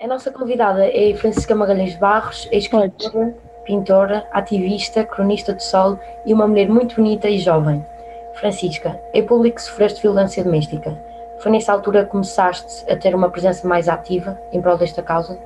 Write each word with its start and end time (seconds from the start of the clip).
A 0.00 0.06
nossa 0.06 0.30
convidada 0.30 0.86
é 0.86 1.12
Francisca 1.14 1.56
Magalhães 1.56 1.96
Barros, 1.96 2.48
escritora, 2.52 3.34
pintora, 3.64 4.28
ativista, 4.30 5.04
cronista 5.04 5.52
de 5.52 5.64
sol 5.64 5.98
e 6.24 6.32
uma 6.32 6.46
mulher 6.46 6.68
muito 6.68 6.94
bonita 6.94 7.28
e 7.28 7.40
jovem. 7.40 7.84
Francisca, 8.34 8.96
é 9.12 9.20
público 9.22 9.56
que 9.56 9.62
sofreste 9.62 10.00
violência 10.00 10.44
doméstica. 10.44 10.96
Foi 11.40 11.50
nessa 11.50 11.72
altura 11.72 12.04
que 12.04 12.12
começaste 12.12 12.88
a 12.88 12.96
ter 12.96 13.12
uma 13.12 13.28
presença 13.28 13.66
mais 13.66 13.88
ativa 13.88 14.40
em 14.52 14.62
prol 14.62 14.78
desta 14.78 15.02
causa? 15.02 15.36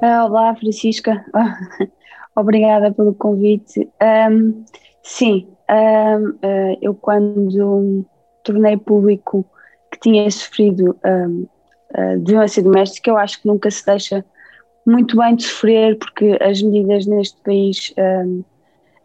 Ah, 0.00 0.24
olá, 0.24 0.56
Francisca. 0.56 1.22
Obrigada 2.34 2.90
pelo 2.92 3.12
convite. 3.12 3.86
Um, 4.30 4.64
sim, 5.02 5.46
um, 5.68 6.38
ah, 6.42 6.76
eu 6.80 6.94
quando 6.94 8.06
tornei 8.42 8.78
público 8.78 9.44
que 9.92 10.00
tinha 10.00 10.30
sofrido 10.30 10.98
um, 11.04 11.46
uh, 11.96 12.24
violência 12.24 12.62
doméstica, 12.62 13.10
eu 13.10 13.16
acho 13.16 13.40
que 13.40 13.48
nunca 13.48 13.70
se 13.70 13.84
deixa 13.84 14.24
muito 14.86 15.16
bem 15.16 15.36
de 15.36 15.44
sofrer, 15.44 15.98
porque 15.98 16.36
as 16.40 16.62
medidas 16.62 17.06
neste 17.06 17.40
país 17.42 17.94
um, 17.98 18.42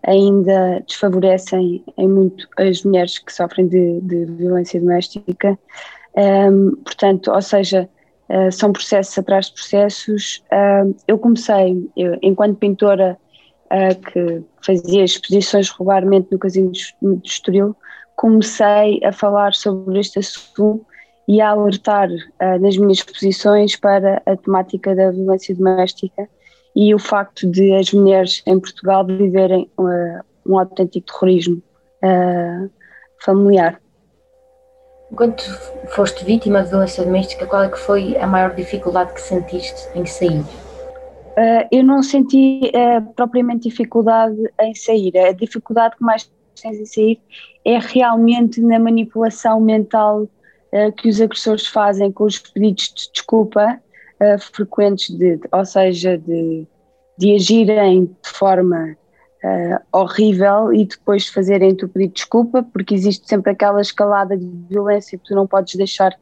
ainda 0.03 0.83
desfavorecem 0.87 1.83
em 1.97 2.07
muito 2.07 2.47
as 2.57 2.83
mulheres 2.83 3.19
que 3.19 3.33
sofrem 3.33 3.67
de, 3.67 4.01
de 4.01 4.25
violência 4.25 4.79
doméstica. 4.79 5.57
Um, 6.15 6.71
portanto, 6.83 7.31
ou 7.31 7.41
seja, 7.41 7.89
uh, 8.29 8.51
são 8.51 8.71
processos 8.71 9.17
atrás 9.17 9.47
de 9.47 9.53
processos. 9.53 10.43
Uh, 10.51 10.95
eu 11.07 11.17
comecei, 11.17 11.89
eu, 11.97 12.17
enquanto 12.21 12.57
pintora 12.57 13.17
uh, 13.65 14.11
que 14.11 14.43
fazia 14.61 15.03
exposições 15.03 15.69
regularmente 15.69 16.29
no 16.31 16.39
Casino 16.39 16.71
de 16.71 16.95
Estoril, 17.23 17.75
comecei 18.15 19.01
a 19.03 19.11
falar 19.11 19.53
sobre 19.53 19.99
este 19.99 20.19
assunto 20.19 20.85
e 21.27 21.41
a 21.41 21.49
alertar 21.49 22.09
uh, 22.09 22.59
nas 22.59 22.77
minhas 22.77 22.99
exposições 22.99 23.75
para 23.75 24.21
a 24.25 24.35
temática 24.35 24.95
da 24.95 25.11
violência 25.11 25.55
doméstica 25.55 26.29
e 26.75 26.93
o 26.93 26.99
facto 26.99 27.49
de 27.49 27.73
as 27.73 27.91
mulheres 27.91 28.43
em 28.45 28.59
Portugal 28.59 29.05
viverem 29.05 29.69
uh, 29.77 30.23
um 30.45 30.59
autêntico 30.59 31.07
terrorismo 31.07 31.61
uh, 32.03 32.69
familiar. 33.23 33.81
Enquanto 35.11 35.43
foste 35.89 36.25
vítima 36.25 36.63
de 36.63 36.69
violência 36.69 37.03
doméstica, 37.03 37.45
qual 37.45 37.63
é 37.63 37.69
que 37.69 37.79
foi 37.79 38.17
a 38.17 38.27
maior 38.27 38.53
dificuldade 38.53 39.13
que 39.13 39.21
sentiste 39.21 39.87
em 39.95 40.05
sair? 40.05 40.43
eu 41.69 41.83
não 41.83 42.01
senti 42.01 42.71
propriamente 43.13 43.67
dificuldade 43.67 44.37
em 44.61 44.73
sair. 44.73 45.17
A 45.17 45.33
dificuldade 45.33 45.97
que 45.97 46.01
mais 46.01 46.31
tens 46.61 46.79
em 46.79 46.85
sair 46.85 47.21
é 47.65 47.77
realmente 47.77 48.61
na 48.61 48.79
manipulação 48.79 49.59
mental 49.59 50.29
que 50.97 51.09
os 51.09 51.21
agressores 51.21 51.67
fazem 51.67 52.11
com 52.11 52.25
os 52.25 52.37
pedidos 52.37 52.93
de 52.93 53.11
desculpa 53.13 53.79
uh, 54.19 54.39
frequentes, 54.39 55.15
de, 55.15 55.39
ou 55.51 55.65
seja, 55.65 56.17
de, 56.17 56.67
de 57.17 57.35
agirem 57.35 58.05
de 58.05 58.29
forma 58.29 58.97
uh, 59.43 59.97
horrível 59.97 60.73
e 60.73 60.85
depois 60.85 61.27
fazerem 61.27 61.71
o 61.71 61.87
pedido 61.87 62.09
de 62.09 62.15
desculpa, 62.15 62.63
porque 62.63 62.93
existe 62.93 63.27
sempre 63.27 63.51
aquela 63.51 63.81
escalada 63.81 64.37
de 64.37 64.45
violência 64.69 65.17
que 65.17 65.25
tu 65.25 65.35
não 65.35 65.47
podes 65.47 65.75
deixar 65.75 66.13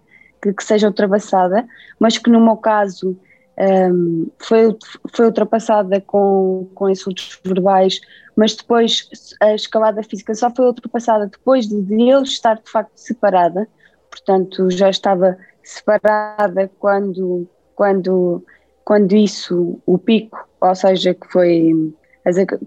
que, 0.42 0.54
que 0.54 0.64
seja 0.64 0.88
ultrapassada, 0.88 1.66
mas 2.00 2.18
que 2.18 2.30
no 2.30 2.40
meu 2.40 2.58
caso 2.58 3.18
um, 3.58 4.28
foi, 4.40 4.76
foi 5.14 5.26
ultrapassada 5.26 6.02
com, 6.02 6.70
com 6.74 6.90
insultos 6.90 7.40
verbais, 7.44 8.02
mas 8.36 8.56
depois 8.56 9.08
a 9.40 9.54
escalada 9.54 10.04
física 10.04 10.34
só 10.34 10.50
foi 10.54 10.66
ultrapassada 10.66 11.28
depois 11.28 11.68
de, 11.68 11.82
de 11.82 12.10
eu 12.10 12.24
estar 12.24 12.56
de 12.56 12.70
facto 12.70 12.92
separada, 12.96 13.68
portanto 14.14 14.70
já 14.70 14.90
estava 14.90 15.38
separada 15.64 16.70
quando, 16.80 17.48
quando, 17.76 18.46
quando 18.86 19.16
isso, 19.16 19.80
o 19.86 19.98
pico, 19.98 20.38
ou 20.62 20.76
seja, 20.76 21.16
que 21.16 21.28
foi 21.32 21.74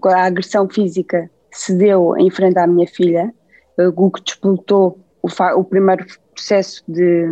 a 0.05 0.23
agressão 0.25 0.67
física 0.67 1.29
se 1.51 1.73
deu 1.73 2.15
em 2.17 2.29
frente 2.29 2.59
à 2.59 2.67
minha 2.67 2.87
filha, 2.87 3.33
o 3.95 4.11
que 4.11 4.21
disputou 4.21 4.99
o, 5.21 5.27
o 5.55 5.63
primeiro 5.63 6.05
processo 6.35 6.83
de, 6.87 7.29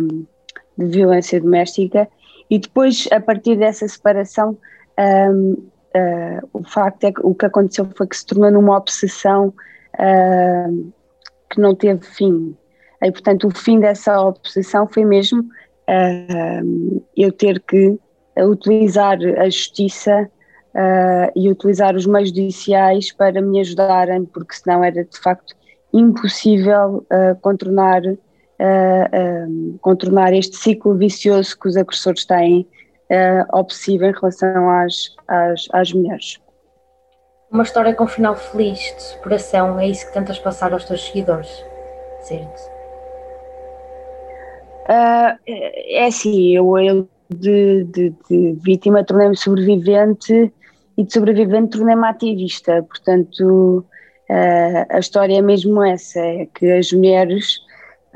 de 0.78 0.86
violência 0.86 1.40
doméstica 1.40 2.08
e 2.48 2.58
depois, 2.58 3.08
a 3.12 3.20
partir 3.20 3.56
dessa 3.56 3.86
separação, 3.86 4.56
um, 4.98 5.52
uh, 5.52 5.62
ah, 5.94 6.42
o 6.52 6.64
facto 6.64 7.04
é 7.04 7.12
que 7.12 7.20
o 7.22 7.34
que 7.34 7.46
aconteceu 7.46 7.88
foi 7.96 8.06
que 8.06 8.16
se 8.16 8.24
tornou 8.24 8.50
numa 8.50 8.76
obsessão 8.76 9.52
uh, 9.94 10.92
que 11.50 11.60
não 11.60 11.74
teve 11.74 12.04
fim. 12.04 12.56
E, 13.06 13.12
portanto, 13.12 13.46
o 13.46 13.50
fim 13.56 13.80
dessa 13.80 14.20
obsessão 14.20 14.86
foi 14.86 15.04
mesmo 15.04 15.40
uh, 15.40 17.04
eu 17.16 17.30
ter 17.32 17.60
que 17.60 17.98
utilizar 18.38 19.18
a 19.38 19.44
justiça 19.44 20.30
e 21.34 21.48
utilizar 21.48 21.96
os 21.96 22.04
meios 22.04 22.28
judiciais 22.28 23.10
para 23.10 23.40
me 23.40 23.60
ajudarem, 23.60 24.26
porque 24.26 24.52
senão 24.52 24.84
era 24.84 25.02
de 25.04 25.18
facto 25.18 25.56
impossível 25.90 27.02
contornar 27.40 28.02
uh, 28.60 29.78
contornar 29.80 30.32
este 30.32 30.56
ciclo 30.56 30.94
vicioso 30.94 31.58
que 31.58 31.68
os 31.68 31.76
agressores 31.76 32.24
têm 32.24 32.66
uh, 33.10 33.58
obsessivo 33.58 34.04
em 34.04 34.12
relação 34.12 34.70
às, 34.70 35.14
às, 35.28 35.68
às 35.72 35.92
mulheres. 35.92 36.40
Uma 37.50 37.62
história 37.62 37.94
com 37.94 38.04
um 38.04 38.08
final 38.08 38.34
feliz, 38.34 38.78
de 38.78 39.02
superação, 39.02 39.78
é 39.78 39.88
isso 39.88 40.06
que 40.06 40.12
tentas 40.12 40.38
passar 40.38 40.72
aos 40.72 40.84
teus 40.84 41.04
seguidores, 41.04 41.64
certo? 42.20 42.75
Uh, 44.88 45.36
é 45.46 46.06
assim, 46.06 46.54
eu, 46.54 46.78
eu 46.78 47.08
de, 47.28 47.84
de, 47.84 48.14
de 48.30 48.52
vítima 48.62 49.04
tornei-me 49.04 49.36
sobrevivente 49.36 50.52
e 50.96 51.04
de 51.04 51.12
sobrevivente 51.12 51.76
tornei-me 51.76 52.06
ativista, 52.06 52.82
portanto 52.84 53.84
uh, 54.30 54.86
a 54.88 54.98
história 54.98 55.38
é 55.38 55.42
mesmo 55.42 55.82
essa, 55.82 56.20
é 56.20 56.46
que 56.46 56.70
as 56.70 56.92
mulheres 56.92 57.58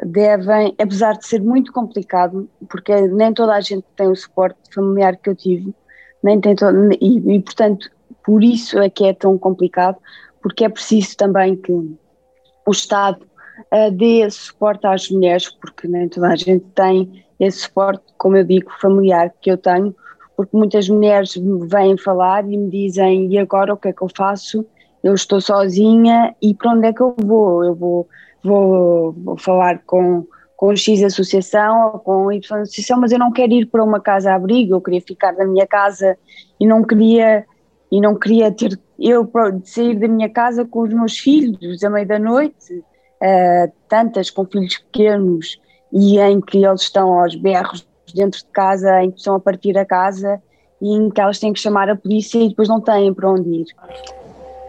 devem, 0.04 0.74
apesar 0.78 1.18
de 1.18 1.26
ser 1.26 1.42
muito 1.42 1.72
complicado, 1.72 2.48
porque 2.68 2.94
nem 3.08 3.34
toda 3.34 3.54
a 3.54 3.60
gente 3.60 3.84
tem 3.96 4.08
o 4.08 4.16
suporte 4.16 4.58
familiar 4.72 5.16
que 5.16 5.28
eu 5.28 5.34
tive, 5.34 5.74
nem 6.22 6.40
tem 6.40 6.54
e, 7.00 7.34
e, 7.34 7.40
portanto 7.40 7.90
por 8.24 8.44
isso 8.44 8.78
é 8.78 8.88
que 8.88 9.06
é 9.06 9.12
tão 9.12 9.36
complicado, 9.36 9.98
porque 10.42 10.64
é 10.64 10.68
preciso 10.68 11.16
também 11.16 11.56
que 11.56 11.72
o 11.72 12.70
Estado 12.70 13.26
uh, 13.72 13.90
dê 13.90 14.20
esse 14.20 14.38
suporte 14.38 14.86
às 14.86 15.10
mulheres, 15.10 15.50
porque 15.50 15.88
nem 15.88 16.08
toda 16.08 16.28
a 16.28 16.36
gente 16.36 16.64
tem 16.74 17.24
esse 17.38 17.60
suporte, 17.60 18.02
como 18.18 18.36
eu 18.36 18.44
digo, 18.44 18.70
familiar 18.80 19.32
que 19.40 19.50
eu 19.50 19.56
tenho, 19.56 19.94
porque 20.36 20.56
muitas 20.56 20.88
mulheres 20.88 21.36
me 21.36 21.66
vêm 21.66 21.96
falar 21.96 22.44
e 22.44 22.56
me 22.56 22.70
dizem, 22.70 23.32
e 23.32 23.38
agora 23.38 23.74
o 23.74 23.76
que 23.76 23.88
é 23.88 23.92
que 23.92 24.02
eu 24.02 24.10
faço? 24.14 24.66
Eu 25.02 25.14
estou 25.14 25.40
sozinha 25.40 26.34
e 26.42 26.54
para 26.54 26.72
onde 26.72 26.86
é 26.86 26.92
que 26.92 27.00
eu 27.00 27.14
vou? 27.18 27.64
Eu 27.64 27.74
vou 27.74 28.08
vou, 28.42 29.12
vou 29.12 29.36
falar 29.36 29.82
com, 29.86 30.26
com 30.56 30.74
X 30.74 31.02
associação 31.02 31.92
ou 31.92 31.98
com 31.98 32.32
Y 32.32 32.62
associação, 32.62 33.00
mas 33.00 33.12
eu 33.12 33.18
não 33.18 33.32
quero 33.32 33.52
ir 33.52 33.66
para 33.66 33.84
uma 33.84 34.00
casa 34.00 34.34
abrigo, 34.34 34.74
eu 34.74 34.80
queria 34.80 35.00
ficar 35.00 35.32
na 35.32 35.44
minha 35.44 35.66
casa 35.66 36.16
e 36.58 36.66
não 36.66 36.82
queria 36.82 37.44
e 37.92 38.00
não 38.00 38.16
queria 38.16 38.52
ter 38.52 38.78
eu 38.98 39.28
sair 39.64 39.98
da 39.98 40.06
minha 40.06 40.28
casa 40.28 40.64
com 40.64 40.82
os 40.82 40.94
meus 40.94 41.18
filhos 41.18 41.82
à 41.82 41.90
meia 41.90 42.06
da 42.06 42.18
noite, 42.20 42.84
uh, 43.22 43.72
tantas 43.88 44.30
com 44.30 44.44
filhos 44.44 44.78
pequenos 44.78 45.60
e 45.92 46.18
em 46.18 46.40
que 46.40 46.64
eles 46.64 46.82
estão 46.82 47.12
aos 47.20 47.34
berros 47.34 47.86
dentro 48.14 48.40
de 48.40 48.46
casa, 48.46 49.02
em 49.02 49.10
que 49.10 49.18
estão 49.18 49.34
a 49.34 49.40
partir 49.40 49.76
a 49.78 49.84
casa 49.84 50.40
e 50.80 50.94
em 50.94 51.10
que 51.10 51.20
elas 51.20 51.38
têm 51.38 51.52
que 51.52 51.60
chamar 51.60 51.88
a 51.90 51.96
polícia 51.96 52.38
e 52.38 52.48
depois 52.48 52.68
não 52.68 52.80
têm 52.80 53.12
para 53.12 53.30
onde 53.30 53.48
ir. 53.50 53.66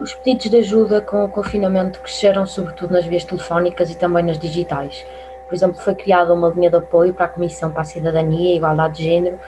Os 0.00 0.14
pedidos 0.14 0.50
de 0.50 0.56
ajuda 0.58 1.00
com 1.00 1.24
o 1.24 1.28
confinamento 1.28 2.00
cresceram 2.00 2.46
sobretudo 2.46 2.92
nas 2.92 3.04
vias 3.04 3.24
telefónicas 3.24 3.90
e 3.90 3.96
também 3.96 4.24
nas 4.24 4.38
digitais. 4.38 5.04
Por 5.48 5.54
exemplo, 5.54 5.80
foi 5.80 5.94
criada 5.94 6.32
uma 6.32 6.48
linha 6.48 6.70
de 6.70 6.76
apoio 6.76 7.14
para 7.14 7.26
a 7.26 7.28
Comissão 7.28 7.70
para 7.70 7.82
a 7.82 7.84
Cidadania 7.84 8.54
e 8.54 8.56
Igualdade 8.56 8.96
de 8.96 9.04
Gênero 9.04 9.38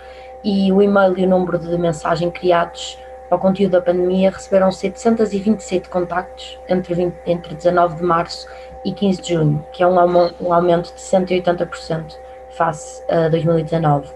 e 0.45 0.71
o 0.71 0.81
e-mail 0.81 1.19
e 1.19 1.25
o 1.25 1.29
número 1.29 1.59
de 1.59 1.77
mensagem 1.79 2.31
criados 2.31 2.99
ao 3.35 3.41
conteúdo 3.41 3.73
da 3.73 3.81
pandemia 3.81 4.31
receberam 4.31 4.71
727 4.71 5.89
contactos 5.89 6.59
entre, 6.69 6.95
20, 6.95 7.15
entre 7.27 7.55
19 7.55 7.97
de 7.97 8.03
março 8.03 8.49
e 8.85 8.93
15 8.93 9.23
de 9.23 9.35
junho, 9.35 9.67
que 9.73 9.83
é 9.83 9.87
um, 9.87 9.97
um 10.41 10.53
aumento 10.53 10.95
de 10.95 11.01
180% 11.01 12.17
face 12.57 13.03
a 13.11 13.29
2019. 13.29 14.09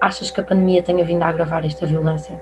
Achas 0.00 0.30
que 0.30 0.40
a 0.40 0.44
pandemia 0.44 0.82
tenha 0.82 1.04
vindo 1.04 1.22
a 1.22 1.28
agravar 1.28 1.64
esta 1.64 1.86
violência? 1.86 2.40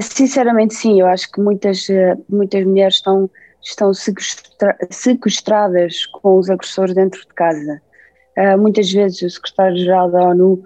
Sinceramente, 0.00 0.74
sim. 0.74 1.00
Eu 1.00 1.06
acho 1.06 1.30
que 1.30 1.40
muitas, 1.40 1.88
eh, 1.88 2.16
muitas 2.28 2.64
mulheres 2.64 2.96
estão, 2.96 3.30
estão 3.62 3.94
sequestra, 3.94 4.76
sequestradas 4.90 6.06
com 6.06 6.38
os 6.38 6.50
agressores 6.50 6.94
dentro 6.94 7.20
de 7.20 7.34
casa. 7.34 7.80
Uh, 8.36 8.58
muitas 8.58 8.90
vezes 8.90 9.22
o 9.22 9.30
secretário-geral 9.30 10.10
da 10.10 10.20
ONU, 10.20 10.62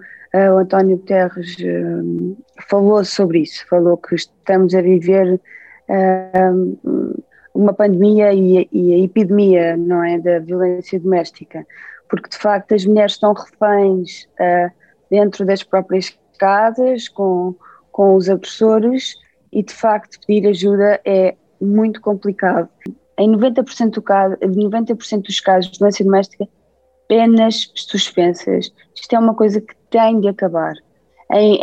o 0.51 0.57
António 0.57 0.97
Guterres, 0.97 1.57
uh, 1.59 2.37
falou 2.69 3.03
sobre 3.03 3.39
isso. 3.41 3.65
Falou 3.67 3.97
que 3.97 4.15
estamos 4.15 4.73
a 4.73 4.81
viver 4.81 5.39
uma 7.53 7.73
pandemia 7.73 8.33
e, 8.33 8.67
e, 8.73 8.93
a 8.93 8.97
epidemia, 8.97 9.77
não 9.77 10.03
é, 10.03 10.19
da 10.19 10.39
violência 10.39 10.99
doméstica, 10.99 11.65
porque 12.09 12.29
de 12.29 12.37
facto 12.37 12.75
as 12.75 12.85
mulheres 12.85 13.13
estão 13.13 13.31
reféns 13.31 14.27
dentro 15.09 15.45
das 15.45 15.63
próprias 15.63 16.13
casas, 16.37 17.07
com, 17.07 17.55
com 17.91 18.15
os 18.15 18.29
agressores 18.29 19.15
e 19.51 19.63
de 19.63 19.73
facto 19.73 20.19
pedir 20.25 20.47
ajuda 20.47 20.99
é 21.05 21.35
muito 21.59 22.01
complicado. 22.01 22.69
Em 23.17 23.31
90%, 23.31 23.91
do 23.91 24.01
caso, 24.01 24.37
90 24.41 24.93
dos 24.93 25.39
casos 25.39 25.71
de 25.71 25.79
violência 25.79 26.05
doméstica, 26.05 26.47
penas 27.07 27.71
suspensas. 27.75 28.71
Isto 28.95 29.15
é 29.15 29.19
uma 29.19 29.33
coisa 29.33 29.61
que 29.61 29.75
tem 29.89 30.19
de 30.19 30.27
acabar. 30.27 30.73
Em, 31.31 31.59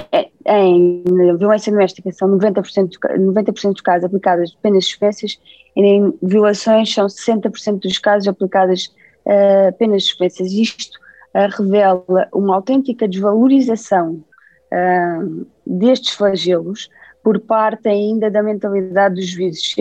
em 0.47 1.03
violência 1.39 1.73
doméstica 1.73 2.13
são 2.13 2.29
90%, 2.29 3.19
90 3.19 3.53
dos 3.53 3.81
casos 3.81 4.05
aplicadas 4.05 4.53
penas 4.63 4.85
suspensas 4.85 5.39
e 5.75 5.81
em 5.81 6.13
violações 6.23 6.93
são 6.93 7.07
60% 7.07 7.81
dos 7.81 7.99
casos 7.99 8.29
aplicadas 8.29 8.95
uh, 9.27 9.73
penas 9.79 10.05
suspensas. 10.05 10.53
Isto 10.53 10.99
uh, 11.35 11.63
revela 11.63 12.29
uma 12.33 12.57
autêntica 12.57 13.09
desvalorização 13.09 14.23
uh, 14.71 15.47
destes 15.67 16.15
flagelos 16.15 16.91
por 17.23 17.41
parte 17.41 17.89
ainda 17.89 18.31
da 18.31 18.43
mentalidade 18.43 19.15
dos 19.15 19.29
juízes 19.29 19.75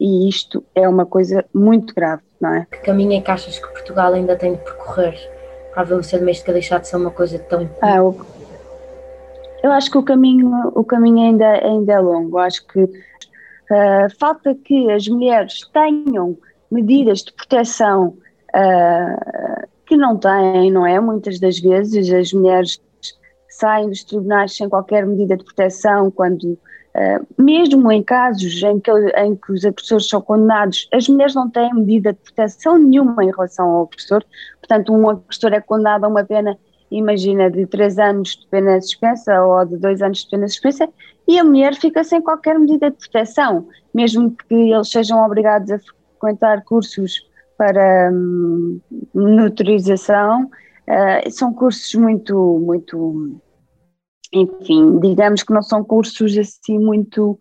e 0.00 0.28
isto 0.30 0.64
é 0.74 0.88
uma 0.88 1.04
coisa 1.04 1.44
muito 1.52 1.94
grave, 1.94 2.22
não 2.40 2.54
é? 2.54 2.66
Que 2.70 2.78
caminho 2.78 3.18
é 3.18 3.20
que 3.20 3.30
achas 3.30 3.58
que 3.58 3.68
Portugal 3.68 4.12
ainda 4.12 4.36
tem 4.36 4.54
de 4.54 4.58
percorrer 4.58 5.18
para 5.72 5.82
a 5.82 5.84
violência 5.84 6.18
doméstica 6.18 6.52
deixar 6.52 6.80
de 6.80 6.88
ser 6.88 6.96
uma 6.96 7.10
coisa 7.10 7.38
tão... 7.38 7.68
Ah, 7.82 8.02
o 8.02 8.14
eu 9.66 9.72
acho 9.72 9.90
que 9.90 9.98
o 9.98 10.02
caminho, 10.02 10.48
o 10.76 10.84
caminho 10.84 11.26
ainda, 11.26 11.66
ainda 11.66 11.94
é 11.94 11.98
longo. 11.98 12.38
Acho 12.38 12.64
que 12.68 12.84
uh, 12.84 14.16
falta 14.16 14.54
que 14.54 14.90
as 14.92 15.08
mulheres 15.08 15.68
tenham 15.72 16.38
medidas 16.70 17.24
de 17.24 17.32
proteção 17.32 18.16
uh, 18.54 19.66
que 19.84 19.96
não 19.96 20.16
têm, 20.16 20.70
não 20.70 20.86
é? 20.86 21.00
Muitas 21.00 21.40
das 21.40 21.58
vezes 21.58 22.12
as 22.12 22.32
mulheres 22.32 22.80
saem 23.48 23.88
dos 23.88 24.04
tribunais 24.04 24.56
sem 24.56 24.68
qualquer 24.68 25.04
medida 25.04 25.36
de 25.36 25.42
proteção, 25.42 26.12
quando, 26.12 26.56
mesmo 27.38 27.90
em 27.92 28.02
casos 28.02 28.62
em 28.62 28.80
que, 28.80 28.90
em 28.90 29.36
que 29.36 29.52
os 29.52 29.64
agressores 29.64 30.08
são 30.08 30.20
condenados, 30.20 30.88
as 30.92 31.08
mulheres 31.08 31.34
não 31.34 31.50
têm 31.50 31.74
medida 31.74 32.12
de 32.12 32.18
proteção 32.18 32.78
nenhuma 32.78 33.22
em 33.22 33.30
relação 33.30 33.68
ao 33.68 33.84
agressor. 33.84 34.22
Portanto, 34.60 34.92
um 34.92 35.10
agressor 35.10 35.52
é 35.52 35.60
condenado 35.60 36.04
a 36.04 36.08
uma 36.08 36.24
pena 36.24 36.58
imagina, 36.90 37.50
de 37.50 37.66
três 37.66 37.98
anos 37.98 38.36
de 38.36 38.46
pena 38.48 38.80
suspensa 38.80 39.42
ou 39.42 39.64
de 39.64 39.76
dois 39.76 40.02
anos 40.02 40.18
de 40.18 40.30
pena 40.30 40.48
suspensa, 40.48 40.88
e 41.26 41.38
a 41.38 41.44
mulher 41.44 41.74
fica 41.74 42.04
sem 42.04 42.20
qualquer 42.22 42.58
medida 42.58 42.90
de 42.90 42.96
proteção, 42.96 43.68
mesmo 43.92 44.30
que 44.30 44.54
eles 44.54 44.90
sejam 44.90 45.24
obrigados 45.24 45.70
a 45.70 45.78
frequentar 45.78 46.62
cursos 46.64 47.26
para 47.58 48.10
hum, 48.12 48.80
uh, 50.44 51.30
são 51.30 51.52
cursos 51.52 51.94
muito, 51.94 52.60
muito, 52.64 53.40
enfim, 54.32 54.98
digamos 55.00 55.42
que 55.42 55.52
não 55.52 55.62
são 55.62 55.84
cursos 55.84 56.36
assim 56.36 56.78
muito 56.78 57.38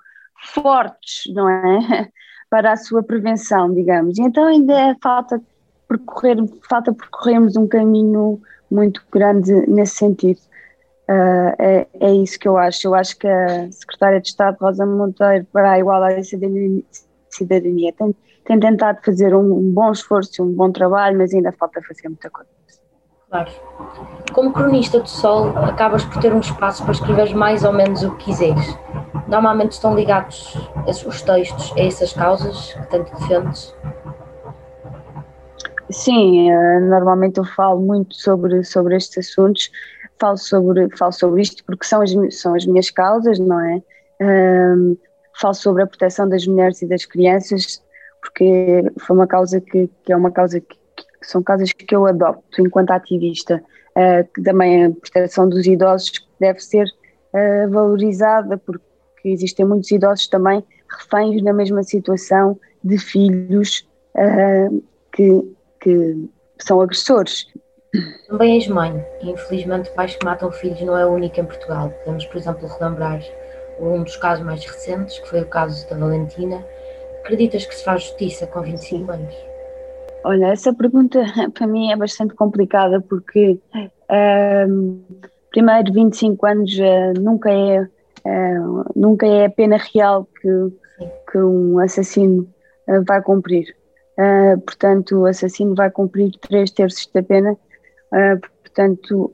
fortes, 0.53 1.33
não 1.33 1.49
é? 1.49 2.09
Para 2.49 2.73
a 2.73 2.77
sua 2.77 3.03
prevenção, 3.03 3.73
digamos. 3.73 4.17
E 4.17 4.21
então 4.21 4.45
ainda 4.45 4.95
falta 5.01 5.41
percorrer, 5.87 6.37
falta 6.69 6.93
percorrermos 6.93 7.55
um 7.55 7.67
caminho 7.67 8.39
muito 8.69 9.03
grande 9.11 9.51
nesse 9.67 9.95
sentido. 9.95 10.39
Uh, 11.09 11.53
é, 11.59 11.87
é, 11.99 12.13
isso 12.15 12.39
que 12.39 12.47
eu 12.47 12.57
acho. 12.57 12.87
Eu 12.87 12.95
acho 12.95 13.17
que 13.17 13.27
a 13.27 13.71
Secretária 13.71 14.21
de 14.21 14.27
Estado, 14.27 14.57
Rosa 14.59 14.85
Monteiro, 14.85 15.45
para 15.51 15.71
a 15.71 15.79
Igualdade 15.79 16.21
e 16.21 16.83
Cidadania, 17.29 17.93
tem, 17.93 18.15
tem 18.45 18.59
tentado 18.59 18.99
fazer 19.03 19.35
um, 19.35 19.57
um 19.57 19.71
bom 19.71 19.91
esforço, 19.91 20.43
um 20.43 20.51
bom 20.51 20.71
trabalho, 20.71 21.17
mas 21.17 21.33
ainda 21.33 21.51
falta 21.51 21.81
fazer 21.81 22.07
muita 22.07 22.29
coisa. 22.29 22.49
Claro. 23.29 23.51
Como 24.33 24.53
cronista 24.53 24.99
do 24.99 25.09
Sol, 25.09 25.49
acabas 25.57 26.03
por 26.05 26.21
ter 26.21 26.33
um 26.33 26.39
espaço 26.39 26.83
para 26.83 26.91
escrever 26.91 27.35
mais 27.35 27.63
ou 27.63 27.73
menos 27.73 28.03
o 28.03 28.15
que 28.15 28.25
quiseres. 28.25 28.77
Normalmente 29.27 29.71
estão 29.71 29.95
ligados 29.95 30.55
os 30.87 31.21
textos 31.21 31.73
a 31.77 31.81
essas 31.81 32.13
causas 32.13 32.73
que 32.73 32.89
tanto 32.89 33.11
defendes? 33.17 33.75
Sim, 35.89 36.49
eh, 36.51 36.79
normalmente 36.81 37.37
eu 37.37 37.45
falo 37.45 37.79
muito 37.81 38.15
sobre, 38.15 38.63
sobre 38.63 38.95
estes 38.95 39.29
assuntos, 39.29 39.71
falo 40.19 40.37
sobre, 40.37 40.95
falo 40.97 41.11
sobre 41.11 41.41
isto 41.41 41.63
porque 41.65 41.85
são 41.85 42.01
as, 42.01 42.11
são 42.31 42.55
as 42.55 42.65
minhas 42.65 42.89
causas, 42.89 43.39
não 43.39 43.59
é? 43.59 43.81
Um, 44.21 44.97
falo 45.39 45.53
sobre 45.53 45.83
a 45.83 45.87
proteção 45.87 46.27
das 46.27 46.45
mulheres 46.47 46.81
e 46.81 46.87
das 46.87 47.05
crianças, 47.05 47.83
porque 48.21 48.83
foi 48.99 49.15
uma 49.15 49.27
causa 49.27 49.61
que, 49.61 49.89
que 50.03 50.11
é 50.11 50.15
uma 50.15 50.31
causa 50.31 50.59
que, 50.59 50.77
que, 51.25 51.31
são 51.31 51.41
causas 51.43 51.71
que 51.71 51.95
eu 51.95 52.05
adopto 52.05 52.61
enquanto 52.61 52.91
ativista, 52.91 53.63
uh, 53.95 54.33
que 54.33 54.41
também 54.41 54.85
a 54.85 54.91
proteção 54.91 55.49
dos 55.49 55.65
idosos 55.65 56.11
deve 56.39 56.59
ser 56.59 56.85
uh, 56.85 57.69
valorizada, 57.69 58.57
porque 58.57 58.83
existem 59.25 59.65
muitos 59.65 59.91
idosos 59.91 60.27
também 60.27 60.63
reféns 60.89 61.41
na 61.41 61.53
mesma 61.53 61.83
situação 61.83 62.59
de 62.83 62.97
filhos 62.97 63.87
uh, 64.15 64.83
que 65.11 65.55
que 65.85 66.27
são 66.59 66.81
agressores. 66.81 67.45
Também 68.27 68.55
és 68.55 68.67
mãe 68.67 69.05
infelizmente 69.21 69.91
pais 69.91 70.15
que 70.15 70.25
matam 70.25 70.51
filhos 70.51 70.81
não 70.81 70.97
é 70.97 71.05
único 71.05 71.39
em 71.39 71.45
Portugal. 71.45 71.91
Podemos, 71.99 72.25
por 72.25 72.37
exemplo, 72.37 72.67
relembrar 72.67 73.21
um 73.79 74.03
dos 74.03 74.17
casos 74.17 74.43
mais 74.43 74.65
recentes, 74.65 75.19
que 75.19 75.29
foi 75.29 75.41
o 75.41 75.47
caso 75.47 75.87
da 75.87 75.95
Valentina. 75.95 76.65
Acreditas 77.19 77.65
que 77.65 77.75
se 77.75 77.83
faz 77.83 78.01
justiça 78.03 78.47
com 78.47 78.61
25 78.61 79.11
anos? 79.11 79.54
Olha, 80.25 80.47
essa 80.47 80.73
pergunta 80.73 81.19
para 81.53 81.67
mim 81.67 81.91
é 81.91 81.95
bastante 81.95 82.33
complicada 82.33 82.99
porque 82.99 83.59
um, 84.67 84.99
primeiro 85.51 85.93
25 85.93 86.45
anos 86.47 86.73
uh, 86.79 87.21
nunca 87.21 87.51
é 87.51 87.81
uh, 87.81 88.85
nunca 88.95 89.27
é 89.27 89.45
a 89.45 89.49
pena 89.51 89.77
real 89.77 90.27
que, 90.41 90.49
que 91.31 91.37
um 91.37 91.77
assassino 91.77 92.49
uh, 92.89 93.03
vai 93.07 93.21
cumprir. 93.21 93.75
Portanto, 94.65 95.19
o 95.19 95.25
assassino 95.25 95.75
vai 95.75 95.91
cumprir 95.91 96.31
três 96.39 96.71
terços 96.71 97.05
da 97.13 97.21
pena. 97.21 97.57
Portanto, 98.63 99.33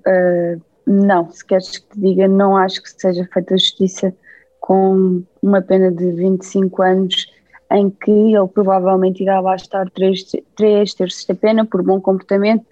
não, 0.88 1.30
se 1.30 1.46
queres 1.46 1.78
que 1.78 1.88
te 1.90 2.00
diga, 2.00 2.28
não 2.28 2.58
acho 2.58 2.82
que 2.82 2.90
seja 2.90 3.30
feita 3.32 3.56
justiça 3.56 4.12
com 4.60 5.22
uma 5.40 5.62
pena 5.62 5.92
de 5.92 6.12
25 6.14 6.82
anos 6.82 7.31
em 7.72 7.90
que 7.90 8.12
ele 8.12 8.48
provavelmente 8.54 9.24
irá 9.24 9.42
estar 9.56 9.90
três, 9.92 10.24
três 10.56 10.94
terços 10.94 11.26
da 11.26 11.36
pena 11.36 11.66
por 11.66 11.84
bom 11.84 12.00
comportamento. 12.00 12.66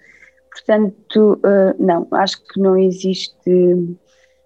Portanto, 0.52 1.40
não, 1.78 2.08
acho 2.12 2.42
que 2.44 2.60
não 2.60 2.76
existe. 2.76 3.96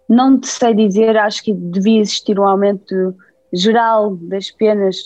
Não 0.09 0.39
te 0.39 0.47
sei 0.47 0.75
dizer, 0.75 1.17
acho 1.17 1.43
que 1.43 1.53
devia 1.55 2.01
existir 2.01 2.39
um 2.39 2.47
aumento 2.47 3.15
geral 3.55 4.17
das 4.17 4.51
penas 4.51 4.97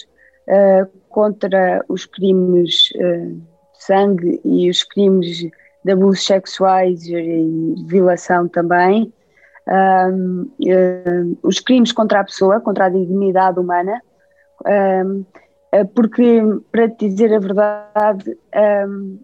uh, 0.48 0.88
contra 1.08 1.84
os 1.88 2.06
crimes 2.06 2.90
uh, 2.96 3.34
de 3.34 3.84
sangue 3.84 4.40
e 4.44 4.68
os 4.68 4.82
crimes 4.82 5.38
de 5.84 5.92
abusos 5.92 6.24
sexuais 6.24 7.06
e 7.06 7.74
violação 7.86 8.48
também, 8.48 9.12
os 11.42 11.60
crimes 11.60 11.92
contra 11.92 12.20
a 12.20 12.24
pessoa, 12.24 12.60
contra 12.60 12.86
a 12.86 12.88
dignidade 12.88 13.60
humana, 13.60 14.02
um, 14.66 15.24
porque, 15.94 16.40
para 16.72 16.88
te 16.88 17.08
dizer 17.08 17.34
a 17.34 17.38
verdade, 17.38 18.38
um, 18.88 19.18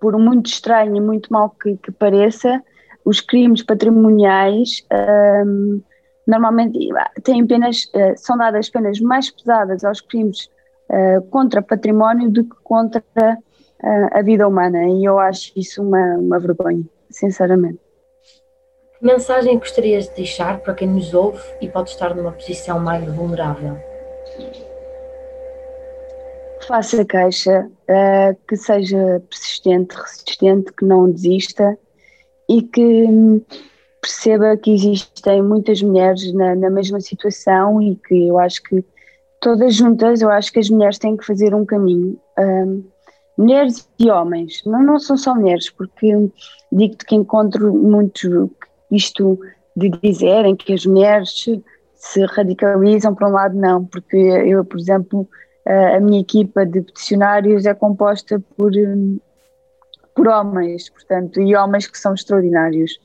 por 0.00 0.16
muito 0.18 0.46
estranho 0.46 0.96
e 0.96 1.00
muito 1.00 1.32
mal 1.32 1.50
que, 1.50 1.76
que 1.76 1.90
pareça, 1.90 2.62
os 3.04 3.20
crimes 3.20 3.62
patrimoniais 3.62 4.86
normalmente 6.26 6.78
têm 7.24 7.46
penas, 7.46 7.90
são 8.16 8.36
dadas 8.36 8.68
penas 8.70 9.00
mais 9.00 9.30
pesadas 9.30 9.84
aos 9.84 10.00
crimes 10.00 10.48
uh, 10.90 11.22
contra 11.30 11.62
património 11.62 12.30
do 12.30 12.44
que 12.44 12.56
contra 12.62 13.02
uh, 13.12 14.08
a 14.12 14.22
vida 14.22 14.46
humana. 14.46 14.84
E 14.88 15.04
eu 15.04 15.18
acho 15.18 15.52
isso 15.56 15.82
uma, 15.82 16.16
uma 16.16 16.38
vergonha, 16.38 16.84
sinceramente. 17.10 17.80
Que 18.98 19.06
mensagem 19.06 19.58
gostarias 19.58 20.08
de 20.08 20.16
deixar 20.16 20.60
para 20.60 20.74
quem 20.74 20.88
nos 20.88 21.14
ouve 21.14 21.42
e 21.60 21.68
pode 21.68 21.90
estar 21.90 22.14
numa 22.14 22.32
posição 22.32 22.78
mais 22.78 23.04
vulnerável? 23.04 23.89
Faça 26.70 27.04
queixa, 27.04 27.66
uh, 27.66 28.38
que 28.46 28.56
seja 28.56 29.20
persistente, 29.28 29.92
resistente, 29.96 30.72
que 30.72 30.84
não 30.84 31.10
desista 31.10 31.76
e 32.48 32.62
que 32.62 32.80
hum, 32.80 33.42
perceba 34.00 34.56
que 34.56 34.72
existem 34.72 35.42
muitas 35.42 35.82
mulheres 35.82 36.32
na, 36.32 36.54
na 36.54 36.70
mesma 36.70 37.00
situação 37.00 37.82
e 37.82 37.96
que 37.96 38.28
eu 38.28 38.38
acho 38.38 38.62
que 38.62 38.84
todas 39.40 39.74
juntas, 39.74 40.22
eu 40.22 40.30
acho 40.30 40.52
que 40.52 40.60
as 40.60 40.70
mulheres 40.70 40.96
têm 40.96 41.16
que 41.16 41.26
fazer 41.26 41.52
um 41.56 41.66
caminho. 41.66 42.16
Um, 42.38 42.84
mulheres 43.36 43.88
e 43.98 44.08
homens, 44.08 44.62
não, 44.64 44.80
não 44.80 45.00
são 45.00 45.16
só 45.16 45.34
mulheres, 45.34 45.68
porque 45.70 46.30
digo-te 46.70 47.04
que 47.04 47.16
encontro 47.16 47.74
muito 47.74 48.48
isto 48.92 49.36
de 49.74 49.88
dizerem 49.88 50.54
que 50.54 50.72
as 50.72 50.86
mulheres 50.86 51.46
se 51.96 52.24
radicalizam 52.26 53.12
para 53.12 53.28
um 53.28 53.32
lado, 53.32 53.56
não, 53.56 53.84
porque 53.84 54.16
eu, 54.16 54.64
por 54.64 54.78
exemplo, 54.78 55.28
a 55.96 56.00
minha 56.00 56.20
equipa 56.20 56.66
de 56.66 56.82
peticionários 56.82 57.64
é 57.64 57.74
composta 57.74 58.42
por, 58.56 58.72
por 60.14 60.28
homens, 60.28 60.90
portanto, 60.90 61.40
e 61.40 61.54
homens 61.54 61.86
que 61.86 61.98
são 61.98 62.14
extraordinários. 62.14 62.98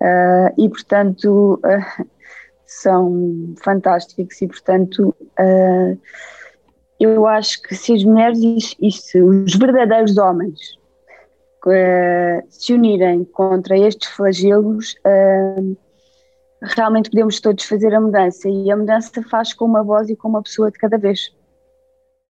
Uh, 0.00 0.48
e, 0.56 0.68
portanto, 0.68 1.60
uh, 1.64 2.06
são 2.66 3.54
fantásticos. 3.62 4.40
E, 4.40 4.46
portanto, 4.46 5.14
uh, 5.38 5.98
eu 6.98 7.26
acho 7.26 7.60
que 7.62 7.74
se 7.74 7.94
as 7.94 8.04
mulheres, 8.04 8.38
e 8.80 8.88
os 9.20 9.54
verdadeiros 9.54 10.16
homens, 10.16 10.78
se 12.48 12.72
unirem 12.72 13.24
contra 13.24 13.76
estes 13.76 14.08
flagelos, 14.08 14.94
realmente 16.62 17.10
podemos 17.10 17.38
todos 17.40 17.64
fazer 17.64 17.94
a 17.94 18.00
mudança. 18.00 18.48
E 18.48 18.70
a 18.70 18.76
mudança 18.76 19.22
faz 19.30 19.52
com 19.52 19.66
uma 19.66 19.82
voz 19.82 20.08
e 20.08 20.16
com 20.16 20.28
uma 20.28 20.42
pessoa 20.42 20.70
de 20.70 20.78
cada 20.78 20.96
vez. 20.96 21.34